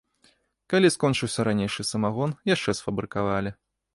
Калі 0.73 0.87
скончыўся 0.95 1.45
ранейшы 1.49 1.85
самагон, 1.91 2.29
яшчэ 2.55 2.77
сфабрыкавалі. 2.83 3.51